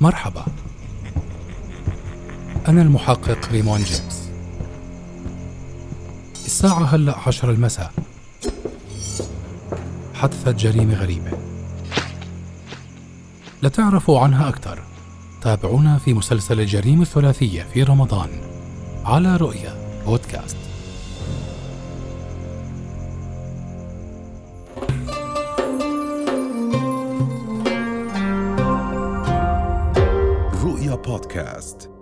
[0.00, 0.44] مرحبا.
[2.68, 4.30] أنا المحقق ريمون جيمس.
[6.34, 7.92] الساعة هلأ عشر المساء.
[10.14, 11.30] حدثت جريمة غريبة.
[13.62, 14.82] لتعرفوا عنها أكثر.
[15.42, 18.28] تابعونا في مسلسل الجريمة الثلاثية في رمضان
[19.04, 20.56] على رؤيا بودكاست.
[30.66, 31.95] رؤيا بودكاست.